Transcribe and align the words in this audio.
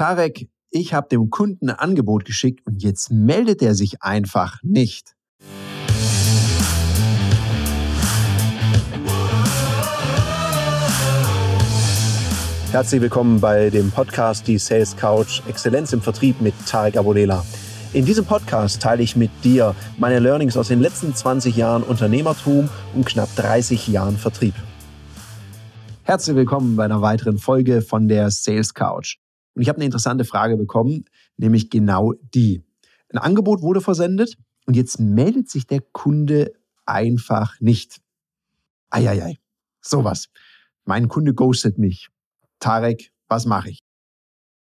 Tarek, 0.00 0.48
ich 0.70 0.94
habe 0.94 1.08
dem 1.08 1.28
Kunden 1.28 1.68
ein 1.68 1.78
Angebot 1.78 2.24
geschickt 2.24 2.66
und 2.66 2.82
jetzt 2.82 3.10
meldet 3.10 3.60
er 3.60 3.74
sich 3.74 4.02
einfach 4.02 4.56
nicht. 4.62 5.14
Herzlich 12.72 13.02
willkommen 13.02 13.42
bei 13.42 13.68
dem 13.68 13.90
Podcast 13.90 14.48
Die 14.48 14.56
Sales 14.56 14.96
Couch 14.96 15.42
Exzellenz 15.46 15.92
im 15.92 16.00
Vertrieb 16.00 16.40
mit 16.40 16.54
Tarek 16.66 16.96
Abodela. 16.96 17.44
In 17.92 18.06
diesem 18.06 18.24
Podcast 18.24 18.80
teile 18.80 19.02
ich 19.02 19.16
mit 19.16 19.30
dir 19.44 19.74
meine 19.98 20.18
Learnings 20.18 20.56
aus 20.56 20.68
den 20.68 20.80
letzten 20.80 21.14
20 21.14 21.54
Jahren 21.56 21.82
Unternehmertum 21.82 22.70
und 22.94 23.04
knapp 23.04 23.28
30 23.36 23.88
Jahren 23.88 24.16
Vertrieb. 24.16 24.54
Herzlich 26.04 26.36
willkommen 26.36 26.76
bei 26.76 26.86
einer 26.86 27.02
weiteren 27.02 27.36
Folge 27.36 27.82
von 27.82 28.08
der 28.08 28.30
Sales 28.30 28.72
Couch. 28.72 29.19
Und 29.54 29.62
ich 29.62 29.68
habe 29.68 29.76
eine 29.76 29.84
interessante 29.84 30.24
Frage 30.24 30.56
bekommen, 30.56 31.04
nämlich 31.36 31.70
genau 31.70 32.14
die. 32.34 32.62
Ein 33.08 33.18
Angebot 33.18 33.62
wurde 33.62 33.80
versendet 33.80 34.36
und 34.66 34.76
jetzt 34.76 35.00
meldet 35.00 35.50
sich 35.50 35.66
der 35.66 35.80
Kunde 35.80 36.52
einfach 36.86 37.58
nicht. 37.60 38.00
Eieiei, 38.90 39.38
sowas. 39.80 40.28
Mein 40.84 41.08
Kunde 41.08 41.34
ghostet 41.34 41.78
mich. 41.78 42.08
Tarek, 42.58 43.10
was 43.28 43.46
mache 43.46 43.70
ich? 43.70 43.80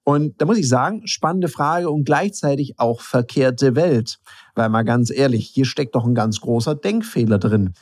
Und 0.06 0.42
da 0.42 0.46
muss 0.46 0.58
ich 0.58 0.68
sagen, 0.68 1.08
spannende 1.08 1.48
Frage 1.48 1.90
und 1.90 2.04
gleichzeitig 2.04 2.78
auch 2.78 3.02
verkehrte 3.02 3.76
Welt. 3.76 4.20
Weil 4.56 4.70
mal 4.70 4.84
ganz 4.84 5.10
ehrlich, 5.10 5.48
hier 5.48 5.66
steckt 5.66 5.96
doch 5.96 6.06
ein 6.06 6.16
ganz 6.16 6.42
großer 6.42 6.76
Denkfehler 6.76 7.40
drin. 7.40 7.74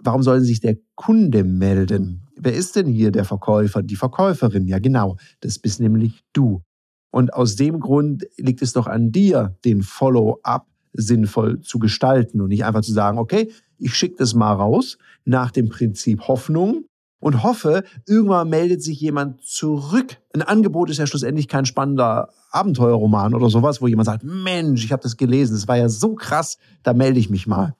Warum 0.00 0.22
soll 0.22 0.40
sich 0.40 0.60
der 0.60 0.76
Kunde 0.94 1.44
melden? 1.44 2.21
Wer 2.36 2.54
ist 2.54 2.76
denn 2.76 2.86
hier 2.86 3.10
der 3.10 3.24
Verkäufer, 3.24 3.82
die 3.82 3.96
Verkäuferin? 3.96 4.66
Ja, 4.66 4.78
genau, 4.78 5.16
das 5.40 5.58
bist 5.58 5.80
nämlich 5.80 6.24
du. 6.32 6.62
Und 7.10 7.34
aus 7.34 7.56
dem 7.56 7.78
Grund 7.78 8.26
liegt 8.38 8.62
es 8.62 8.72
doch 8.72 8.86
an 8.86 9.12
dir, 9.12 9.56
den 9.64 9.82
Follow-up 9.82 10.66
sinnvoll 10.94 11.60
zu 11.60 11.78
gestalten 11.78 12.40
und 12.40 12.48
nicht 12.48 12.64
einfach 12.64 12.82
zu 12.82 12.92
sagen, 12.92 13.18
okay, 13.18 13.50
ich 13.78 13.94
schicke 13.94 14.16
das 14.18 14.34
mal 14.34 14.52
raus 14.52 14.98
nach 15.24 15.50
dem 15.50 15.68
Prinzip 15.68 16.26
Hoffnung 16.28 16.84
und 17.20 17.42
hoffe, 17.42 17.84
irgendwann 18.06 18.48
meldet 18.48 18.82
sich 18.82 19.00
jemand 19.00 19.42
zurück. 19.42 20.18
Ein 20.34 20.42
Angebot 20.42 20.90
ist 20.90 20.98
ja 20.98 21.06
schlussendlich 21.06 21.48
kein 21.48 21.66
spannender 21.66 22.30
Abenteuerroman 22.50 23.34
oder 23.34 23.48
sowas, 23.48 23.80
wo 23.80 23.86
jemand 23.86 24.06
sagt, 24.06 24.24
Mensch, 24.24 24.84
ich 24.84 24.92
habe 24.92 25.02
das 25.02 25.16
gelesen, 25.16 25.54
das 25.54 25.68
war 25.68 25.76
ja 25.76 25.88
so 25.88 26.14
krass, 26.14 26.58
da 26.82 26.92
melde 26.92 27.20
ich 27.20 27.30
mich 27.30 27.46
mal. 27.46 27.76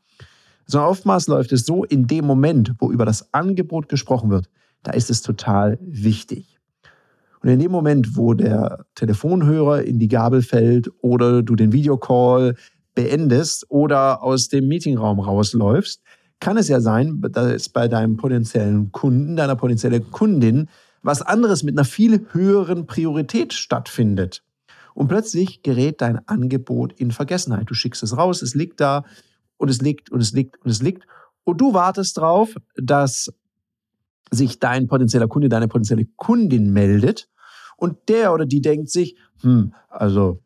Sondern 0.72 0.90
oftmals 0.90 1.26
läuft 1.26 1.52
es 1.52 1.66
so, 1.66 1.84
in 1.84 2.06
dem 2.06 2.24
Moment, 2.24 2.72
wo 2.78 2.90
über 2.90 3.04
das 3.04 3.34
Angebot 3.34 3.90
gesprochen 3.90 4.30
wird, 4.30 4.48
da 4.82 4.92
ist 4.92 5.10
es 5.10 5.20
total 5.20 5.78
wichtig. 5.82 6.58
Und 7.42 7.50
in 7.50 7.58
dem 7.58 7.70
Moment, 7.70 8.16
wo 8.16 8.32
der 8.32 8.86
Telefonhörer 8.94 9.82
in 9.82 9.98
die 9.98 10.08
Gabel 10.08 10.40
fällt 10.40 10.90
oder 11.02 11.42
du 11.42 11.56
den 11.56 11.72
Videocall 11.72 12.54
beendest 12.94 13.66
oder 13.68 14.22
aus 14.22 14.48
dem 14.48 14.66
Meetingraum 14.66 15.20
rausläufst, 15.20 16.00
kann 16.40 16.56
es 16.56 16.68
ja 16.68 16.80
sein, 16.80 17.20
dass 17.20 17.68
bei 17.68 17.86
deinem 17.86 18.16
potenziellen 18.16 18.92
Kunden, 18.92 19.36
deiner 19.36 19.56
potenziellen 19.56 20.10
Kundin 20.10 20.70
was 21.02 21.20
anderes 21.20 21.64
mit 21.64 21.76
einer 21.76 21.84
viel 21.84 22.26
höheren 22.32 22.86
Priorität 22.86 23.52
stattfindet. 23.52 24.42
Und 24.94 25.08
plötzlich 25.08 25.62
gerät 25.62 26.00
dein 26.00 26.26
Angebot 26.26 26.94
in 26.94 27.10
Vergessenheit. 27.10 27.68
Du 27.68 27.74
schickst 27.74 28.02
es 28.02 28.16
raus, 28.16 28.40
es 28.40 28.54
liegt 28.54 28.80
da 28.80 29.04
und 29.62 29.68
es 29.68 29.80
liegt 29.80 30.10
und 30.10 30.20
es 30.20 30.32
liegt 30.32 30.60
und 30.62 30.70
es 30.70 30.82
liegt. 30.82 31.06
Und 31.44 31.60
du 31.60 31.72
wartest 31.72 32.18
darauf, 32.18 32.56
dass 32.74 33.32
sich 34.32 34.58
dein 34.58 34.88
potenzieller 34.88 35.28
Kunde, 35.28 35.48
deine 35.48 35.68
potenzielle 35.68 36.06
Kundin 36.16 36.72
meldet. 36.72 37.28
Und 37.76 38.08
der 38.08 38.34
oder 38.34 38.44
die 38.44 38.60
denkt 38.60 38.90
sich, 38.90 39.16
hm, 39.40 39.72
also 39.88 40.40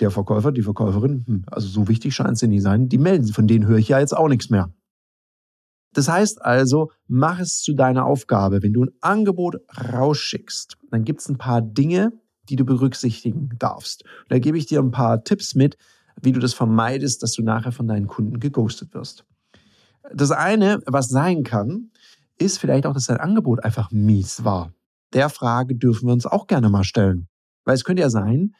der 0.00 0.10
Verkäufer, 0.10 0.52
die 0.52 0.62
Verkäuferin, 0.62 1.24
hm, 1.26 1.44
also 1.50 1.68
so 1.68 1.86
wichtig 1.88 2.14
scheint 2.14 2.32
es 2.32 2.42
nicht 2.42 2.62
sein, 2.62 2.88
die 2.88 2.98
melden, 2.98 3.26
von 3.28 3.46
denen 3.46 3.66
höre 3.66 3.76
ich 3.76 3.88
ja 3.88 4.00
jetzt 4.00 4.16
auch 4.16 4.28
nichts 4.28 4.48
mehr. 4.48 4.72
Das 5.92 6.08
heißt 6.08 6.42
also, 6.42 6.90
mach 7.06 7.40
es 7.40 7.60
zu 7.60 7.74
deiner 7.74 8.06
Aufgabe. 8.06 8.62
Wenn 8.62 8.72
du 8.72 8.84
ein 8.84 8.90
Angebot 9.02 9.56
rausschickst, 9.92 10.78
dann 10.90 11.04
gibt 11.04 11.20
es 11.20 11.28
ein 11.28 11.36
paar 11.36 11.60
Dinge, 11.60 12.12
die 12.48 12.56
du 12.56 12.64
berücksichtigen 12.64 13.50
darfst. 13.58 14.04
Und 14.04 14.30
da 14.30 14.38
gebe 14.38 14.56
ich 14.56 14.64
dir 14.64 14.80
ein 14.80 14.90
paar 14.92 15.24
Tipps 15.24 15.54
mit, 15.54 15.76
wie 16.20 16.32
du 16.32 16.40
das 16.40 16.54
vermeidest, 16.54 17.22
dass 17.22 17.32
du 17.32 17.42
nachher 17.42 17.72
von 17.72 17.86
deinen 17.86 18.06
Kunden 18.06 18.40
geghostet 18.40 18.94
wirst. 18.94 19.24
Das 20.12 20.30
eine, 20.30 20.80
was 20.86 21.08
sein 21.08 21.42
kann, 21.42 21.90
ist 22.38 22.58
vielleicht 22.58 22.86
auch, 22.86 22.94
dass 22.94 23.06
dein 23.06 23.18
Angebot 23.18 23.64
einfach 23.64 23.90
mies 23.90 24.44
war. 24.44 24.72
Der 25.12 25.28
Frage 25.28 25.76
dürfen 25.76 26.06
wir 26.06 26.12
uns 26.12 26.26
auch 26.26 26.46
gerne 26.46 26.68
mal 26.68 26.84
stellen. 26.84 27.28
Weil 27.64 27.74
es 27.74 27.84
könnte 27.84 28.02
ja 28.02 28.10
sein, 28.10 28.54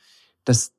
dass 0.45 0.73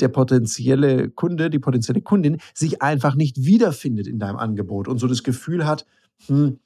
der 0.00 0.08
potenzielle 0.08 1.10
Kunde, 1.10 1.50
die 1.50 1.58
potenzielle 1.58 2.00
Kundin 2.00 2.38
sich 2.54 2.82
einfach 2.82 3.14
nicht 3.14 3.44
wiederfindet 3.44 4.06
in 4.06 4.18
deinem 4.18 4.36
Angebot 4.36 4.88
und 4.88 4.98
so 4.98 5.06
das 5.06 5.22
Gefühl 5.22 5.66
hat, 5.66 5.86
hm, 6.26 6.58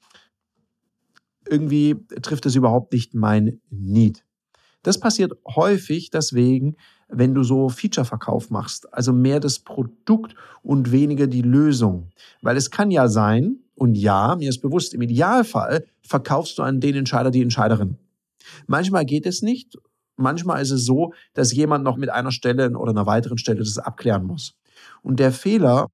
irgendwie 1.47 1.95
trifft 2.21 2.45
es 2.45 2.55
überhaupt 2.55 2.93
nicht 2.93 3.13
mein 3.13 3.61
Need. 3.69 4.25
Das 4.87 4.99
passiert 4.99 5.33
häufig 5.45 6.09
deswegen, 6.11 6.75
wenn 7.09 7.33
du 7.33 7.43
so 7.43 7.69
Feature-Verkauf 7.69 8.49
machst, 8.49 8.93
also 8.93 9.13
mehr 9.13 9.39
das 9.39 9.59
Produkt 9.59 10.35
und 10.63 10.91
weniger 10.91 11.27
die 11.27 11.41
Lösung. 11.41 12.09
Weil 12.41 12.57
es 12.57 12.71
kann 12.71 12.91
ja 12.91 13.07
sein, 13.07 13.57
und 13.75 13.95
ja, 13.95 14.35
mir 14.37 14.49
ist 14.49 14.61
bewusst, 14.61 14.93
im 14.93 15.01
Idealfall 15.01 15.85
verkaufst 16.01 16.57
du 16.57 16.63
an 16.63 16.79
den 16.79 16.95
Entscheider 16.95 17.31
die 17.31 17.41
Entscheiderin. 17.41 17.97
Manchmal 18.65 19.05
geht 19.05 19.25
es 19.25 19.41
nicht 19.41 19.77
manchmal 20.17 20.61
ist 20.61 20.71
es 20.71 20.85
so, 20.85 21.13
dass 21.33 21.53
jemand 21.53 21.83
noch 21.83 21.97
mit 21.97 22.09
einer 22.09 22.31
Stelle 22.31 22.71
oder 22.77 22.91
einer 22.91 23.05
weiteren 23.05 23.37
Stelle 23.37 23.59
das 23.59 23.77
abklären 23.77 24.25
muss. 24.25 24.55
Und 25.03 25.19
der 25.19 25.31
Fehler, 25.31 25.87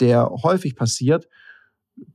der 0.00 0.30
häufig 0.42 0.76
passiert, 0.76 1.28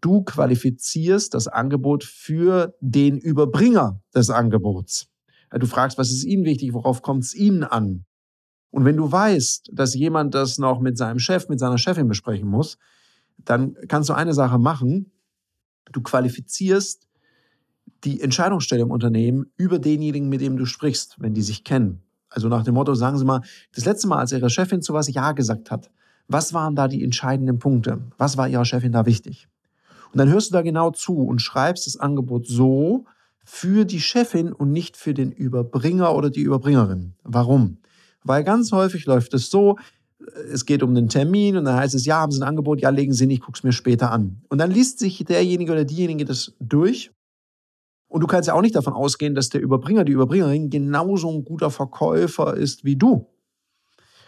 du 0.01 0.23
qualifizierst 0.23 1.33
das 1.33 1.47
Angebot 1.47 2.03
für 2.03 2.75
den 2.79 3.17
Überbringer 3.17 4.01
des 4.13 4.29
Angebots. 4.29 5.07
Du 5.51 5.67
fragst, 5.67 5.97
was 5.97 6.11
ist 6.11 6.23
Ihnen 6.23 6.45
wichtig, 6.45 6.73
worauf 6.73 7.01
kommt 7.01 7.23
es 7.23 7.33
Ihnen 7.33 7.63
an? 7.63 8.05
Und 8.71 8.83
wenn 8.83 8.97
du 8.97 9.09
weißt, 9.09 9.71
dass 9.73 9.93
jemand 9.93 10.35
das 10.35 10.57
noch 10.57 10.81
mit 10.81 10.97
seinem 10.97 11.19
Chef, 11.19 11.47
mit 11.47 11.59
seiner 11.59 11.77
Chefin 11.77 12.07
besprechen 12.07 12.47
muss, 12.47 12.77
dann 13.37 13.75
kannst 13.87 14.09
du 14.09 14.13
eine 14.13 14.33
Sache 14.33 14.59
machen. 14.59 15.11
Du 15.91 16.01
qualifizierst 16.01 17.07
die 18.03 18.21
Entscheidungsstelle 18.21 18.81
im 18.81 18.91
Unternehmen 18.91 19.45
über 19.55 19.79
denjenigen, 19.79 20.29
mit 20.29 20.41
dem 20.41 20.57
du 20.57 20.65
sprichst, 20.65 21.15
wenn 21.19 21.33
die 21.33 21.41
sich 21.41 21.63
kennen. 21.63 22.01
Also 22.29 22.49
nach 22.49 22.63
dem 22.63 22.73
Motto, 22.73 22.93
sagen 22.95 23.17
Sie 23.17 23.25
mal, 23.25 23.41
das 23.73 23.85
letzte 23.85 24.07
Mal, 24.07 24.19
als 24.19 24.31
Ihre 24.31 24.49
Chefin 24.49 24.81
zu 24.81 24.93
was 24.93 25.07
Ja 25.07 25.31
gesagt 25.31 25.71
hat, 25.71 25.89
was 26.27 26.53
waren 26.53 26.75
da 26.75 26.87
die 26.87 27.03
entscheidenden 27.03 27.59
Punkte? 27.59 28.01
Was 28.17 28.35
war 28.35 28.49
Ihrer 28.49 28.65
Chefin 28.65 28.91
da 28.91 29.05
wichtig? 29.05 29.47
Und 30.11 30.19
dann 30.19 30.29
hörst 30.29 30.49
du 30.49 30.53
da 30.53 30.61
genau 30.61 30.91
zu 30.91 31.17
und 31.17 31.41
schreibst 31.41 31.87
das 31.87 31.97
Angebot 31.97 32.47
so 32.47 33.05
für 33.45 33.85
die 33.85 34.01
Chefin 34.01 34.51
und 34.51 34.71
nicht 34.71 34.97
für 34.97 35.13
den 35.13 35.31
Überbringer 35.31 36.13
oder 36.15 36.29
die 36.29 36.41
Überbringerin. 36.41 37.13
Warum? 37.23 37.77
Weil 38.23 38.43
ganz 38.43 38.71
häufig 38.71 39.05
läuft 39.05 39.33
es 39.33 39.49
so, 39.49 39.77
es 40.51 40.65
geht 40.65 40.81
um 40.81 40.95
den 40.95 41.07
Termin 41.07 41.55
und 41.55 41.65
dann 41.65 41.75
heißt 41.75 41.93
es, 41.93 42.05
ja, 42.05 42.19
haben 42.19 42.31
Sie 42.31 42.39
ein 42.39 42.47
Angebot, 42.47 42.81
ja, 42.81 42.89
legen 42.89 43.13
Sie 43.13 43.27
nicht, 43.27 43.43
guck's 43.43 43.63
mir 43.63 43.71
später 43.71 44.11
an. 44.11 44.41
Und 44.49 44.57
dann 44.57 44.71
liest 44.71 44.99
sich 44.99 45.23
derjenige 45.23 45.71
oder 45.71 45.85
diejenige 45.85 46.25
das 46.25 46.53
durch 46.59 47.11
und 48.15 48.21
du 48.21 48.27
kannst 48.27 48.47
ja 48.47 48.53
auch 48.53 48.61
nicht 48.61 48.75
davon 48.75 48.93
ausgehen, 48.93 49.35
dass 49.35 49.49
der 49.49 49.61
Überbringer, 49.61 50.05
die 50.05 50.13
Überbringerin 50.13 50.69
genauso 50.69 51.29
ein 51.29 51.43
guter 51.43 51.69
Verkäufer 51.69 52.55
ist 52.55 52.85
wie 52.85 52.95
du. 52.95 53.27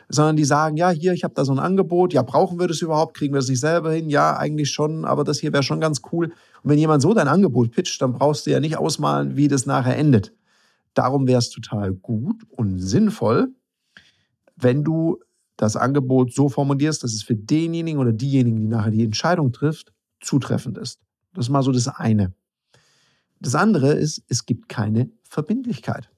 Sondern 0.10 0.36
die 0.36 0.46
sagen, 0.46 0.76
ja, 0.78 0.90
hier, 0.90 1.14
ich 1.14 1.24
habe 1.24 1.34
da 1.34 1.46
so 1.46 1.52
ein 1.52 1.60
Angebot, 1.60 2.14
ja, 2.14 2.22
brauchen 2.22 2.60
wir 2.60 2.68
das 2.68 2.82
überhaupt? 2.82 3.16
Kriegen 3.16 3.34
wir 3.34 3.40
das 3.40 3.50
nicht 3.50 3.60
selber 3.60 3.92
hin? 3.92 4.10
Ja, 4.10 4.36
eigentlich 4.36 4.72
schon, 4.72 5.06
aber 5.06 5.24
das 5.24 5.40
hier 5.40 5.54
wäre 5.54 5.64
schon 5.64 5.80
ganz 5.80 6.02
cool. 6.12 6.34
Und 6.64 6.72
wenn 6.72 6.80
jemand 6.80 7.02
so 7.02 7.14
dein 7.14 7.28
Angebot 7.28 7.72
pitcht, 7.72 8.02
dann 8.02 8.14
brauchst 8.14 8.46
du 8.46 8.52
ja 8.52 8.60
nicht 8.60 8.78
ausmalen, 8.78 9.36
wie 9.36 9.48
das 9.48 9.66
nachher 9.66 9.98
endet. 9.98 10.34
Darum 10.94 11.28
wäre 11.28 11.40
es 11.40 11.50
total 11.50 11.94
gut 11.94 12.44
und 12.50 12.80
sinnvoll, 12.80 13.50
wenn 14.56 14.84
du 14.84 15.20
das 15.56 15.76
Angebot 15.76 16.34
so 16.34 16.50
formulierst, 16.50 17.04
dass 17.04 17.14
es 17.14 17.24
für 17.24 17.36
denjenigen 17.36 18.00
oder 18.00 18.14
diejenigen, 18.14 18.58
die 18.58 18.68
nachher 18.68 18.92
die 18.92 19.04
Entscheidung 19.04 19.52
trifft, 19.52 19.94
zutreffend 20.22 20.78
ist. 20.78 21.00
Das 21.34 21.46
ist 21.46 21.50
mal 21.50 21.64
so 21.64 21.72
das 21.72 21.88
eine. 21.88 22.34
Das 23.40 23.56
andere 23.56 23.94
ist, 23.94 24.24
es 24.28 24.46
gibt 24.46 24.70
keine 24.70 25.12
Verbindlichkeit. 25.24 26.10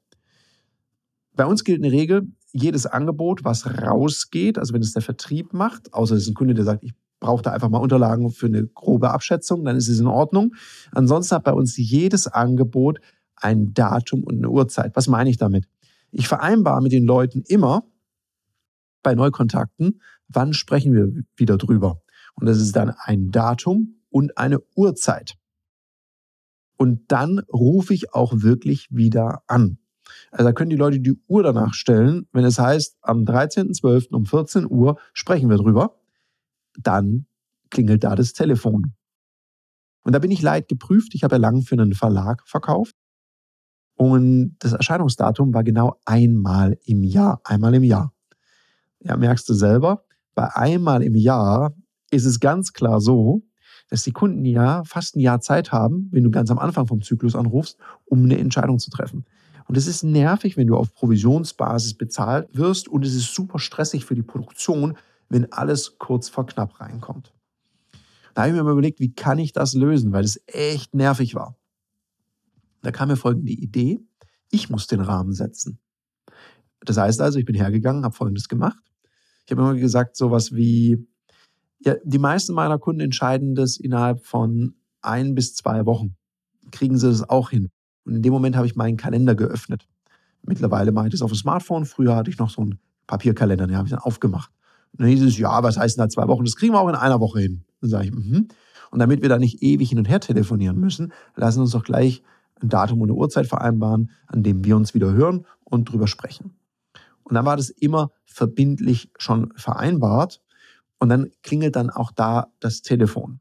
Bei 1.36 1.46
uns 1.46 1.64
gilt 1.64 1.84
eine 1.84 1.92
Regel, 1.92 2.32
jedes 2.52 2.86
Angebot, 2.86 3.44
was 3.44 3.66
rausgeht, 3.66 4.58
also 4.58 4.74
wenn 4.74 4.82
es 4.82 4.94
der 4.94 5.02
Vertrieb 5.02 5.54
macht, 5.54 5.94
außer 5.94 6.16
es 6.16 6.24
ist 6.24 6.30
ein 6.30 6.34
Kunde, 6.34 6.54
der 6.54 6.66
sagt, 6.66 6.84
ich 6.84 6.94
brauche 7.20 7.44
da 7.44 7.52
einfach 7.52 7.70
mal 7.70 7.80
Unterlagen 7.80 8.32
für 8.32 8.48
eine 8.48 8.66
grobe 8.66 9.12
Abschätzung, 9.12 9.66
dann 9.66 9.76
ist 9.76 9.88
es 9.88 10.00
in 10.00 10.08
Ordnung. 10.08 10.56
Ansonsten 10.92 11.36
hat 11.36 11.44
bei 11.44 11.54
uns 11.54 11.78
jedes 11.78 12.28
Angebot 12.28 13.00
ein 13.36 13.74
Datum 13.74 14.24
und 14.24 14.38
eine 14.38 14.50
Uhrzeit. 14.50 14.96
Was 14.96 15.08
meine 15.08 15.30
ich 15.30 15.38
damit? 15.38 15.66
Ich 16.12 16.28
vereinbare 16.28 16.82
mit 16.82 16.92
den 16.92 17.06
Leuten 17.06 17.44
immer 17.48 17.84
bei 19.04 19.16
Neukontakten, 19.16 20.02
wann 20.28 20.54
sprechen 20.54 20.94
wir 20.94 21.24
wieder 21.36 21.58
drüber. 21.58 22.02
Und 22.36 22.48
das 22.48 22.60
ist 22.60 22.76
dann 22.76 22.94
ein 23.04 23.32
Datum 23.32 24.02
und 24.10 24.38
eine 24.38 24.60
Uhrzeit 24.76 25.38
und 26.80 27.12
dann 27.12 27.40
rufe 27.52 27.94
ich 27.94 28.14
auch 28.14 28.34
wirklich 28.38 28.88
wieder 28.90 29.44
an. 29.48 29.78
Also 30.32 30.46
da 30.46 30.54
können 30.54 30.70
die 30.70 30.78
Leute 30.78 31.00
die 31.00 31.20
Uhr 31.28 31.44
danach 31.44 31.74
stellen. 31.74 32.26
Wenn 32.32 32.46
es 32.46 32.58
heißt, 32.58 32.98
am 33.02 33.24
13.12. 33.24 34.14
um 34.14 34.26
14 34.26 34.66
Uhr 34.66 34.98
sprechen 35.14 35.50
wir 35.50 35.58
drüber, 35.58 35.99
dann 36.84 37.26
klingelt 37.70 38.04
da 38.04 38.16
das 38.16 38.34
Telefon. 38.34 38.94
Und 40.04 40.14
da 40.14 40.20
bin 40.20 40.32
ich 40.32 40.42
leid 40.42 40.68
geprüft. 40.68 41.14
Ich 41.14 41.24
habe 41.24 41.36
ja 41.36 41.40
lange 41.40 41.62
für 41.62 41.76
einen 41.76 41.94
Verlag 41.94 42.48
verkauft. 42.48 42.96
Und 43.96 44.56
das 44.60 44.74
Erscheinungsdatum 44.74 45.54
war 45.54 45.64
genau 45.64 46.00
einmal 46.06 46.78
im 46.86 47.04
Jahr. 47.04 47.42
Einmal 47.44 47.76
im 47.76 47.84
Jahr. 47.84 48.14
Ja, 49.02 49.18
merkst 49.18 49.48
du 49.50 49.54
selber, 49.54 50.04
bei 50.36 50.56
einmal 50.56 51.04
im 51.04 51.16
Jahr 51.16 51.74
ist 52.12 52.26
es 52.26 52.40
ganz 52.40 52.74
klar 52.74 53.02
so, 53.02 53.44
dass 53.90 54.04
die 54.04 54.12
Kunden 54.12 54.46
ja 54.46 54.84
fast 54.84 55.16
ein 55.16 55.20
Jahr 55.20 55.42
Zeit 55.42 55.72
haben, 55.72 56.08
wenn 56.12 56.24
du 56.24 56.32
ganz 56.32 56.52
am 56.52 56.60
Anfang 56.60 56.88
vom 56.88 57.02
Zyklus 57.02 57.36
anrufst, 57.36 57.78
um 58.06 58.24
eine 58.24 58.38
Entscheidung 58.38 58.80
zu 58.80 58.90
treffen. 58.90 59.26
Und 59.68 59.78
es 59.78 59.86
ist 59.86 60.04
nervig, 60.04 60.58
wenn 60.58 60.68
du 60.68 60.76
auf 60.76 60.94
Provisionsbasis 60.94 61.96
bezahlt 61.96 62.50
wirst 62.54 62.88
und 62.88 63.06
es 63.06 63.16
ist 63.16 63.34
super 63.36 63.60
stressig 63.60 64.06
für 64.06 64.16
die 64.16 64.24
Produktion, 64.24 64.98
wenn 65.30 65.52
alles 65.52 65.98
kurz 65.98 66.28
vor 66.30 66.46
knapp 66.46 66.80
reinkommt. 66.80 67.34
Da 68.34 68.42
habe 68.42 68.52
ich 68.52 68.56
mir 68.56 68.64
mal 68.64 68.72
überlegt, 68.72 69.00
wie 69.00 69.14
kann 69.14 69.40
ich 69.40 69.54
das 69.54 69.74
lösen, 69.74 70.12
weil 70.12 70.24
es 70.24 70.42
echt 70.48 70.94
nervig 70.94 71.36
war. 71.36 71.58
Da 72.82 72.92
kam 72.92 73.10
mir 73.10 73.18
folgende 73.18 73.52
Idee. 73.52 74.00
Ich 74.52 74.70
muss 74.70 74.88
den 74.88 75.02
Rahmen 75.02 75.34
setzen. 75.34 75.80
Das 76.82 76.98
heißt 76.98 77.22
also, 77.22 77.38
ich 77.40 77.46
bin 77.46 77.56
hergegangen, 77.56 78.04
habe 78.04 78.16
Folgendes 78.16 78.48
gemacht. 78.48 78.80
Ich 79.46 79.52
habe 79.52 79.62
immer 79.62 79.76
gesagt, 79.76 80.16
sowas 80.16 80.54
wie, 80.54 81.06
ja, 81.80 81.96
die 82.04 82.20
meisten 82.20 82.54
meiner 82.54 82.80
Kunden 82.80 83.02
entscheiden 83.02 83.56
das 83.56 83.78
innerhalb 83.78 84.26
von 84.26 84.76
ein 85.02 85.36
bis 85.36 85.56
zwei 85.56 85.86
Wochen. 85.86 86.16
Kriegen 86.72 86.98
sie 86.98 87.10
das 87.10 87.28
auch 87.28 87.50
hin? 87.50 87.70
Und 88.06 88.16
in 88.16 88.22
dem 88.22 88.32
Moment 88.32 88.56
habe 88.56 88.68
ich 88.68 88.76
meinen 88.76 88.98
Kalender 88.98 89.36
geöffnet. 89.36 89.88
Mittlerweile 90.44 90.92
mache 90.92 91.08
ich 91.08 91.12
das 91.12 91.22
auf 91.22 91.32
dem 91.32 91.38
Smartphone. 91.38 91.86
Früher 91.86 92.16
hatte 92.16 92.30
ich 92.30 92.38
noch 92.38 92.50
so 92.50 92.62
einen 92.62 92.80
Papierkalender, 93.08 93.68
den 93.68 93.76
habe 93.76 93.88
ich 93.88 93.92
dann 93.92 94.00
aufgemacht. 94.00 94.52
Und 94.92 95.02
dann 95.02 95.08
hieß 95.08 95.24
es, 95.24 95.38
ja, 95.38 95.64
was 95.64 95.78
heißt 95.78 95.98
denn 95.98 96.04
da 96.04 96.10
zwei 96.10 96.28
Wochen? 96.28 96.46
Das 96.46 96.56
kriegen 96.56 96.74
wir 96.74 96.82
auch 96.82 96.90
in 96.90 96.96
einer 96.96 97.20
Woche 97.20 97.40
hin. 97.40 97.64
Dann 97.82 97.90
sage 97.90 98.06
ich, 98.06 98.12
mhm. 98.12 98.48
Und 98.92 99.00
damit 99.00 99.22
wir 99.22 99.30
da 99.30 99.38
nicht 99.38 99.62
ewig 99.62 99.90
hin 99.90 100.00
und 100.00 100.10
her 100.10 100.20
telefonieren 100.20 100.80
müssen, 100.80 101.14
lassen 101.36 101.62
uns 101.62 101.72
doch 101.72 101.84
gleich 101.84 102.24
ein 102.62 102.70
Datum 102.70 103.02
und 103.02 103.10
eine 103.10 103.18
Uhrzeit 103.18 103.48
vereinbaren, 103.48 104.10
an 104.28 104.44
dem 104.44 104.66
wir 104.66 104.76
uns 104.76 104.94
wieder 104.94 105.14
hören 105.14 105.46
und 105.64 105.92
drüber 105.92 106.08
sprechen. 106.08 106.56
Und 107.24 107.36
dann 107.36 107.46
war 107.46 107.56
das 107.56 107.70
immer 107.70 108.12
verbindlich 108.26 109.12
schon 109.18 109.54
vereinbart. 109.56 110.42
Und 110.98 111.10
dann 111.10 111.30
klingelt 111.44 111.76
dann 111.76 111.90
auch 111.90 112.12
da 112.12 112.48
das 112.60 112.82
Telefon. 112.82 113.40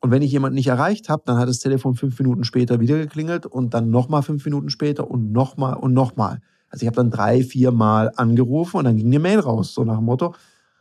Und 0.00 0.12
wenn 0.12 0.22
ich 0.22 0.30
jemanden 0.30 0.54
nicht 0.54 0.68
erreicht 0.68 1.08
habe, 1.08 1.24
dann 1.26 1.38
hat 1.38 1.48
das 1.48 1.58
Telefon 1.58 1.96
fünf 1.96 2.18
Minuten 2.20 2.44
später 2.44 2.78
wieder 2.78 2.96
geklingelt 2.98 3.46
und 3.46 3.74
dann 3.74 3.90
nochmal 3.90 4.22
fünf 4.22 4.44
Minuten 4.44 4.70
später 4.70 5.10
und 5.10 5.32
nochmal 5.32 5.74
und 5.74 5.92
nochmal. 5.92 6.40
Also 6.70 6.84
ich 6.84 6.86
habe 6.86 6.96
dann 6.96 7.10
drei, 7.10 7.42
vier 7.42 7.72
Mal 7.72 8.12
angerufen 8.16 8.78
und 8.78 8.84
dann 8.84 8.96
ging 8.96 9.06
eine 9.06 9.18
Mail 9.18 9.40
raus, 9.40 9.74
so 9.74 9.84
nach 9.84 9.96
dem 9.96 10.04
Motto, 10.04 10.34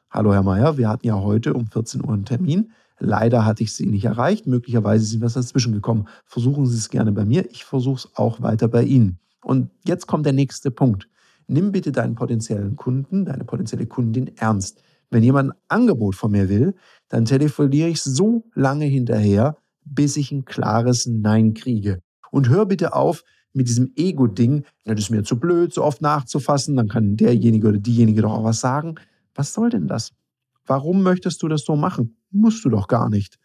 hallo 0.10 0.34
Herr 0.34 0.44
Meier, 0.44 0.78
wir 0.78 0.90
hatten 0.90 1.08
ja 1.08 1.16
heute 1.16 1.54
um 1.54 1.68
14 1.68 2.04
Uhr 2.04 2.14
einen 2.14 2.26
Termin. 2.26 2.72
Leider 3.00 3.46
hatte 3.46 3.64
ich 3.64 3.74
Sie 3.74 3.86
nicht 3.86 4.06
erreicht. 4.06 4.48
Möglicherweise 4.48 5.06
sind 5.06 5.22
wir 5.22 5.30
dazwischen 5.30 5.74
gekommen. 5.74 6.08
Versuchen 6.26 6.66
Sie 6.66 6.78
es 6.78 6.90
gerne 6.90 7.12
bei 7.12 7.26
mir. 7.26 7.50
Ich 7.52 7.64
versuche 7.64 7.98
es 7.98 8.16
auch 8.16 8.42
weiter 8.42 8.68
bei 8.68 8.84
Ihnen. 8.84 9.20
Und 9.44 9.70
jetzt 9.86 10.08
kommt 10.08 10.26
der 10.26 10.34
nächste 10.34 10.72
Punkt. 10.72 11.08
Nimm 11.48 11.72
bitte 11.72 11.92
deinen 11.92 12.16
potenziellen 12.16 12.76
Kunden, 12.76 13.26
deine 13.26 13.46
potenzielle 13.46 13.86
Kundin 13.86 14.36
ernst. 14.38 14.82
Wenn 15.10 15.24
jemand 15.24 15.52
ein 15.52 15.58
Angebot 15.70 16.16
von 16.16 16.32
mir 16.32 16.50
will, 16.50 16.76
dann 17.08 17.26
telefoniere 17.26 17.88
ich 17.88 18.02
so 18.02 18.44
lange 18.54 18.86
hinterher, 18.86 19.58
bis 19.86 20.18
ich 20.18 20.32
ein 20.32 20.44
klares 20.44 21.06
Nein 21.06 21.54
kriege. 21.54 22.02
Und 22.32 22.50
hör 22.50 22.66
bitte 22.66 22.94
auf 22.94 23.24
mit 23.58 23.68
diesem 23.68 23.92
Ego-Ding, 23.96 24.64
das 24.86 25.00
ist 25.00 25.10
mir 25.10 25.24
zu 25.24 25.40
blöd, 25.40 25.74
so 25.74 25.84
oft 25.84 26.02
nachzufassen, 26.02 26.76
dann 26.76 26.88
kann 26.88 27.18
derjenige 27.18 27.68
oder 27.68 27.80
diejenige 27.80 28.22
doch 28.22 28.32
auch 28.32 28.44
was 28.44 28.60
sagen. 28.60 28.96
Was 29.36 29.54
soll 29.54 29.70
denn 29.70 29.88
das? 29.88 30.14
Warum 30.66 31.04
möchtest 31.04 31.42
du 31.44 31.48
das 31.48 31.66
so 31.66 31.76
machen? 31.76 32.18
Musst 32.32 32.64
du 32.64 32.70
doch 32.70 32.88
gar 32.88 33.10
nicht. 33.10 33.40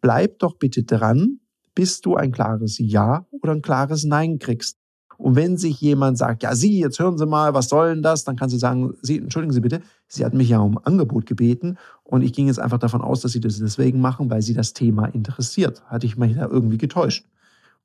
Bleib 0.00 0.38
doch 0.38 0.56
bitte 0.56 0.82
dran, 0.82 1.40
bis 1.74 2.00
du 2.00 2.16
ein 2.16 2.32
klares 2.32 2.78
Ja 2.78 3.26
oder 3.30 3.52
ein 3.52 3.62
klares 3.62 4.04
Nein 4.04 4.38
kriegst. 4.38 4.78
Und 5.16 5.36
wenn 5.36 5.56
sich 5.56 5.80
jemand 5.80 6.18
sagt, 6.18 6.42
ja, 6.42 6.54
Sie, 6.54 6.80
jetzt 6.80 6.98
hören 6.98 7.18
Sie 7.18 7.26
mal, 7.26 7.54
was 7.54 7.68
soll 7.68 7.94
denn 7.94 8.02
das? 8.02 8.24
Dann 8.24 8.36
kannst 8.36 8.54
du 8.54 8.58
sagen, 8.58 8.94
Sie, 9.02 9.18
entschuldigen 9.18 9.52
Sie 9.52 9.60
bitte, 9.60 9.82
Sie 10.08 10.24
hatten 10.24 10.36
mich 10.36 10.48
ja 10.48 10.58
um 10.58 10.78
Angebot 10.78 11.26
gebeten 11.26 11.76
und 12.02 12.22
ich 12.22 12.32
ging 12.32 12.46
jetzt 12.48 12.58
einfach 12.58 12.78
davon 12.78 13.00
aus, 13.00 13.20
dass 13.20 13.32
Sie 13.32 13.40
das 13.40 13.58
deswegen 13.58 14.00
machen, 14.00 14.30
weil 14.30 14.42
Sie 14.42 14.54
das 14.54 14.72
Thema 14.72 15.06
interessiert. 15.06 15.84
Hatte 15.86 16.06
ich 16.06 16.16
mich 16.16 16.34
da 16.34 16.48
irgendwie 16.48 16.78
getäuscht. 16.78 17.26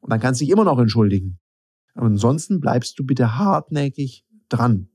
Und 0.01 0.11
dann 0.11 0.19
kannst 0.19 0.41
du 0.41 0.45
dich 0.45 0.53
immer 0.53 0.63
noch 0.63 0.79
entschuldigen. 0.79 1.39
Aber 1.99 2.07
ansonsten 2.07 2.61
bleibst 2.61 2.97
du 2.97 3.05
bitte 3.05 3.37
hartnäckig 3.37 4.23
dran. 4.47 4.87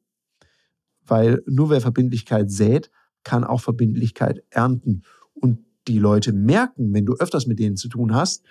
Weil 1.07 1.43
nur 1.47 1.69
wer 1.69 1.83
Verbindlichkeit 1.83 2.51
sät, 2.51 2.91
kann 3.25 3.45
auch 3.45 3.61
Verbindlichkeit 3.61 4.43
ernten. 4.49 5.03
Und 5.35 5.59
die 5.87 5.99
Leute 5.99 6.33
merken, 6.33 6.95
wenn 6.95 7.05
du 7.05 7.13
öfters 7.17 7.47
mit 7.47 7.59
denen 7.59 7.77
zu 7.77 7.91
tun 7.91 8.15
hast, 8.15 8.43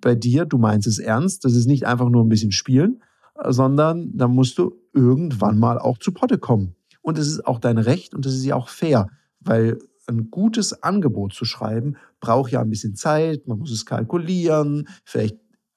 bei 0.00 0.16
dir, 0.16 0.46
du 0.46 0.58
meinst 0.58 0.88
es 0.88 0.98
ernst, 0.98 1.44
das 1.44 1.54
ist 1.54 1.66
nicht 1.66 1.86
einfach 1.86 2.08
nur 2.08 2.24
ein 2.24 2.28
bisschen 2.28 2.50
spielen, 2.50 3.04
sondern 3.46 4.16
da 4.16 4.26
musst 4.26 4.58
du 4.58 4.74
irgendwann 4.92 5.56
mal 5.56 5.78
auch 5.78 5.98
zu 5.98 6.10
Potte 6.10 6.38
kommen. 6.38 6.74
Und 7.02 7.18
es 7.18 7.28
ist 7.28 7.46
auch 7.46 7.60
dein 7.60 7.78
Recht 7.78 8.16
und 8.16 8.26
es 8.26 8.34
ist 8.34 8.44
ja 8.44 8.56
auch 8.56 8.68
fair, 8.68 9.10
weil 9.38 9.78
ein 10.08 10.32
gutes 10.32 10.82
Angebot 10.82 11.34
zu 11.34 11.44
schreiben 11.44 11.98
braucht 12.18 12.50
ja 12.50 12.62
ein 12.62 12.70
bisschen 12.70 12.96
Zeit, 12.96 13.46
man 13.46 13.60
muss 13.60 13.70
es 13.70 13.86
kalkulieren, 13.86 14.88
vielleicht 15.04 15.36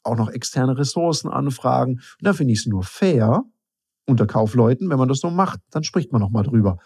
auch 0.09 0.17
noch 0.17 0.29
externe 0.29 0.77
Ressourcen 0.77 1.29
anfragen. 1.29 1.93
Und 1.93 2.03
da 2.21 2.33
finde 2.33 2.53
ich 2.53 2.59
es 2.59 2.65
nur 2.65 2.83
fair 2.83 3.43
unter 4.05 4.27
Kaufleuten, 4.27 4.89
wenn 4.89 4.97
man 4.97 5.07
das 5.07 5.19
so 5.19 5.29
macht, 5.29 5.59
dann 5.69 5.83
spricht 5.83 6.11
man 6.11 6.21
nochmal 6.21 6.43
drüber. 6.43 6.79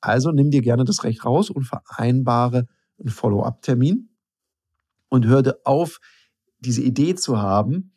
Also 0.00 0.30
nimm 0.30 0.50
dir 0.50 0.62
gerne 0.62 0.84
das 0.84 1.04
Recht 1.04 1.24
raus 1.24 1.50
und 1.50 1.64
vereinbare 1.64 2.66
einen 2.98 3.08
Follow-up-Termin 3.08 4.10
und 5.08 5.26
hör 5.26 5.42
dir 5.42 5.58
auf, 5.64 6.00
diese 6.60 6.82
Idee 6.82 7.14
zu 7.14 7.38
haben, 7.38 7.92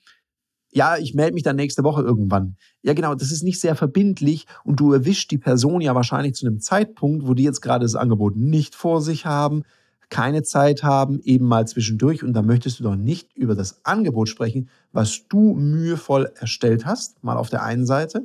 ja, 0.72 0.98
ich 0.98 1.16
melde 1.16 1.34
mich 1.34 1.44
dann 1.44 1.56
nächste 1.56 1.84
Woche 1.84 2.02
irgendwann. 2.02 2.56
Ja, 2.84 2.94
genau, 2.94 3.16
das 3.16 3.32
ist 3.32 3.44
nicht 3.44 3.60
sehr 3.60 3.76
verbindlich 3.76 4.46
und 4.64 4.80
du 4.80 4.94
erwischst 4.94 5.32
die 5.32 5.38
Person 5.38 5.82
ja 5.82 5.96
wahrscheinlich 5.96 6.36
zu 6.36 6.46
einem 6.46 6.60
Zeitpunkt, 6.60 7.28
wo 7.28 7.34
die 7.34 7.44
jetzt 7.44 7.62
gerade 7.62 7.86
das 7.86 7.96
Angebot 7.96 8.36
nicht 8.36 8.76
vor 8.76 9.02
sich 9.02 9.26
haben, 9.26 9.64
keine 10.10 10.44
Zeit 10.44 10.84
haben, 10.84 11.20
eben 11.22 11.46
mal 11.46 11.68
zwischendurch 11.68 12.24
und 12.24 12.34
da 12.34 12.42
möchtest 12.42 12.80
du 12.80 12.84
doch 12.84 12.96
nicht 12.96 13.36
über 13.36 13.56
das 13.56 13.86
Angebot 13.86 14.30
sprechen, 14.30 14.70
was 14.92 15.28
du 15.28 15.54
mühevoll 15.54 16.32
erstellt 16.36 16.86
hast, 16.86 17.24
mal 17.24 17.38
auf 17.38 17.50
der 17.50 17.64
einen 17.64 17.86
Seite. 17.86 18.24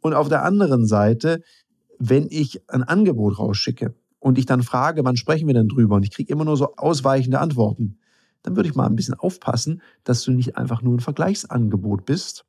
Und 0.00 0.14
auf 0.14 0.28
der 0.28 0.44
anderen 0.44 0.86
Seite, 0.86 1.42
wenn 1.98 2.26
ich 2.30 2.62
ein 2.68 2.82
Angebot 2.82 3.38
rausschicke 3.38 3.94
und 4.18 4.38
ich 4.38 4.46
dann 4.46 4.62
frage, 4.62 5.04
wann 5.04 5.16
sprechen 5.16 5.46
wir 5.46 5.54
denn 5.54 5.68
drüber 5.68 5.96
und 5.96 6.02
ich 6.02 6.10
kriege 6.10 6.32
immer 6.32 6.44
nur 6.44 6.56
so 6.56 6.74
ausweichende 6.76 7.38
Antworten, 7.38 7.98
dann 8.42 8.56
würde 8.56 8.68
ich 8.68 8.74
mal 8.74 8.86
ein 8.86 8.96
bisschen 8.96 9.14
aufpassen, 9.14 9.82
dass 10.04 10.22
du 10.22 10.32
nicht 10.32 10.56
einfach 10.56 10.82
nur 10.82 10.94
ein 10.94 11.00
Vergleichsangebot 11.00 12.06
bist. 12.06 12.46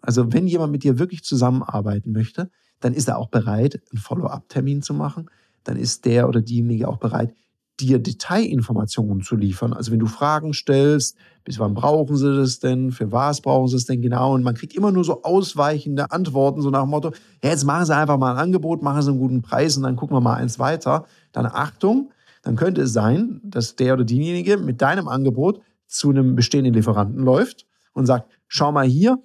Also 0.00 0.32
wenn 0.32 0.48
jemand 0.48 0.72
mit 0.72 0.82
dir 0.82 0.98
wirklich 0.98 1.22
zusammenarbeiten 1.22 2.12
möchte, 2.12 2.50
dann 2.80 2.92
ist 2.92 3.08
er 3.08 3.18
auch 3.18 3.28
bereit, 3.28 3.80
einen 3.92 4.00
Follow-up-Termin 4.00 4.82
zu 4.82 4.94
machen. 4.94 5.30
Dann 5.62 5.76
ist 5.76 6.04
der 6.04 6.28
oder 6.28 6.42
diejenige 6.42 6.88
auch 6.88 6.98
bereit, 6.98 7.32
dir 7.80 7.98
Detailinformationen 7.98 9.22
zu 9.22 9.36
liefern. 9.36 9.72
Also 9.72 9.92
wenn 9.92 9.98
du 9.98 10.06
Fragen 10.06 10.52
stellst, 10.52 11.16
bis 11.44 11.58
wann 11.58 11.74
brauchen 11.74 12.16
sie 12.16 12.36
das 12.36 12.60
denn, 12.60 12.92
für 12.92 13.10
was 13.10 13.40
brauchen 13.40 13.68
sie 13.68 13.76
es 13.76 13.86
denn 13.86 14.02
genau? 14.02 14.34
Und 14.34 14.42
man 14.42 14.54
kriegt 14.54 14.74
immer 14.74 14.92
nur 14.92 15.04
so 15.04 15.22
ausweichende 15.22 16.12
Antworten, 16.12 16.62
so 16.62 16.70
nach 16.70 16.82
dem 16.82 16.90
Motto, 16.90 17.10
ja, 17.42 17.50
jetzt 17.50 17.64
machen 17.64 17.86
sie 17.86 17.96
einfach 17.96 18.18
mal 18.18 18.32
ein 18.32 18.38
Angebot, 18.38 18.82
machen 18.82 19.02
sie 19.02 19.10
einen 19.10 19.18
guten 19.18 19.42
Preis 19.42 19.76
und 19.76 19.82
dann 19.82 19.96
gucken 19.96 20.16
wir 20.16 20.20
mal 20.20 20.34
eins 20.34 20.58
weiter. 20.58 21.06
Dann 21.32 21.46
Achtung, 21.46 22.10
dann 22.42 22.56
könnte 22.56 22.82
es 22.82 22.92
sein, 22.92 23.40
dass 23.44 23.76
der 23.76 23.94
oder 23.94 24.04
diejenige 24.04 24.56
mit 24.58 24.82
deinem 24.82 25.08
Angebot 25.08 25.60
zu 25.86 26.10
einem 26.10 26.36
bestehenden 26.36 26.74
Lieferanten 26.74 27.24
läuft 27.24 27.66
und 27.92 28.06
sagt, 28.06 28.30
schau 28.48 28.72
mal 28.72 28.86
hier, 28.86 29.18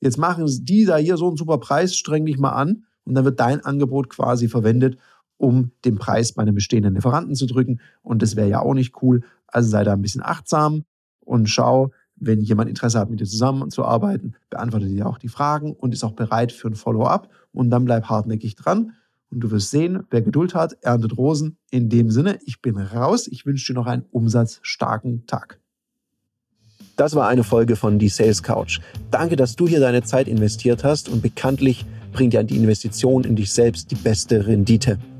jetzt 0.00 0.18
machen 0.18 0.46
die 0.62 0.84
da 0.84 0.96
hier 0.96 1.16
so 1.16 1.28
einen 1.28 1.36
super 1.36 1.58
Preis, 1.58 1.96
streng 1.96 2.24
dich 2.26 2.38
mal 2.38 2.52
an. 2.52 2.84
Und 3.04 3.14
dann 3.14 3.24
wird 3.24 3.40
dein 3.40 3.64
Angebot 3.64 4.10
quasi 4.10 4.48
verwendet, 4.48 4.98
um 5.38 5.70
den 5.84 5.96
Preis 5.96 6.32
bei 6.32 6.42
einem 6.42 6.54
bestehenden 6.54 6.94
Lieferanten 6.94 7.34
zu 7.34 7.46
drücken. 7.46 7.80
Und 8.02 8.22
das 8.22 8.36
wäre 8.36 8.48
ja 8.48 8.60
auch 8.60 8.74
nicht 8.74 9.02
cool. 9.02 9.22
Also 9.46 9.70
sei 9.70 9.84
da 9.84 9.94
ein 9.94 10.02
bisschen 10.02 10.22
achtsam 10.22 10.84
und 11.20 11.48
schau, 11.48 11.90
wenn 12.16 12.40
jemand 12.40 12.68
Interesse 12.68 12.98
hat, 12.98 13.10
mit 13.10 13.20
dir 13.20 13.26
zusammenzuarbeiten, 13.26 14.34
beantworte 14.50 14.86
dir 14.86 15.06
auch 15.06 15.18
die 15.18 15.28
Fragen 15.28 15.72
und 15.72 15.94
ist 15.94 16.04
auch 16.04 16.12
bereit 16.12 16.52
für 16.52 16.68
ein 16.68 16.74
Follow-up. 16.74 17.30
Und 17.52 17.70
dann 17.70 17.84
bleib 17.84 18.04
hartnäckig 18.04 18.56
dran 18.56 18.92
und 19.30 19.40
du 19.40 19.50
wirst 19.50 19.70
sehen, 19.70 20.04
wer 20.10 20.22
Geduld 20.22 20.54
hat, 20.54 20.76
erntet 20.82 21.16
Rosen. 21.16 21.56
In 21.70 21.88
dem 21.88 22.10
Sinne, 22.10 22.38
ich 22.44 22.60
bin 22.60 22.76
raus. 22.76 23.26
Ich 23.28 23.46
wünsche 23.46 23.72
dir 23.72 23.78
noch 23.78 23.86
einen 23.86 24.04
umsatzstarken 24.10 25.26
Tag. 25.26 25.60
Das 26.96 27.14
war 27.14 27.28
eine 27.28 27.44
Folge 27.44 27.76
von 27.76 27.98
Die 27.98 28.08
Sales 28.08 28.42
Couch. 28.42 28.80
Danke, 29.10 29.36
dass 29.36 29.54
du 29.54 29.68
hier 29.68 29.80
deine 29.80 30.02
Zeit 30.02 30.26
investiert 30.26 30.82
hast 30.82 31.08
und 31.08 31.22
bekanntlich 31.22 31.86
bringt 32.12 32.34
ja 32.34 32.42
die 32.42 32.56
Investition 32.56 33.22
in 33.22 33.36
dich 33.36 33.52
selbst 33.52 33.90
die 33.90 33.96
beste 33.96 34.46
Rendite. 34.46 34.98